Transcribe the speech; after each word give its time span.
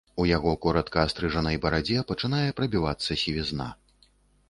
У 0.21 0.23
яго 0.29 0.53
коратка 0.63 1.03
астрыжанай 1.09 1.61
барадзе 1.67 1.99
пачынае 2.15 2.43
прабівацца 2.63 3.23
сівізна. 3.25 3.73